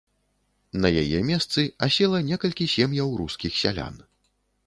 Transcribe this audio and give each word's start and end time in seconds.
На 0.83 0.89
яе 1.01 1.19
месцы 1.31 1.65
асела 1.89 2.23
некалькі 2.31 2.69
сем'яў 2.75 3.09
рускіх 3.23 3.51
сялян. 3.61 3.95